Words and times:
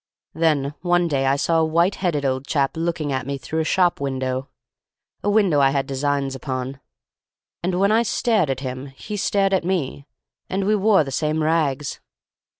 Then 0.33 0.73
one 0.81 1.07
day 1.07 1.27
I 1.27 1.35
saw 1.35 1.59
a 1.59 1.63
white 1.63 1.93
headed 2.01 2.25
old 2.25 2.47
chap 2.47 2.75
looking 2.75 3.11
at 3.11 3.27
me 3.27 3.37
through 3.37 3.59
a 3.59 3.63
shop 3.63 4.01
window—a 4.01 4.49
window 5.29 5.59
I 5.59 5.69
had 5.69 5.85
designs 5.85 6.33
upon—and 6.33 7.79
when 7.79 7.91
I 7.91 8.01
stared 8.01 8.49
at 8.49 8.61
him 8.61 8.87
he 8.87 9.15
stared 9.15 9.53
at 9.53 9.63
me—and 9.63 10.65
we 10.65 10.75
wore 10.75 11.03
the 11.03 11.11
same 11.11 11.43
rags. 11.43 11.99